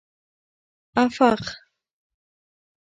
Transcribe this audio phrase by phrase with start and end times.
[1.03, 1.37] افغ